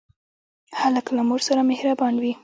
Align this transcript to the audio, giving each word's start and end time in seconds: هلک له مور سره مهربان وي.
هلک 0.79 1.05
له 1.15 1.21
مور 1.29 1.41
سره 1.47 1.61
مهربان 1.71 2.13
وي. 2.21 2.33